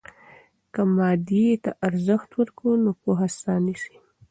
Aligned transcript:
که 0.73 0.81
مادیې 0.95 1.51
ته 1.63 1.71
ارزښت 1.87 2.29
ورکوو، 2.39 2.81
نو 2.83 2.91
پوهه 3.01 3.27
ساه 3.41 3.59
نیسي. 3.65 3.95